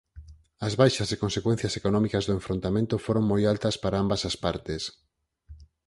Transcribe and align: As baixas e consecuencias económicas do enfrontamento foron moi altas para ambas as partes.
As 0.67 0.73
baixas 0.81 1.09
e 1.11 1.21
consecuencias 1.23 1.73
económicas 1.81 2.23
do 2.25 2.35
enfrontamento 2.39 2.95
foron 3.05 3.23
moi 3.31 3.41
altas 3.53 3.75
para 3.83 3.99
ambas 4.03 4.21
as 4.29 4.35
partes. 4.45 4.83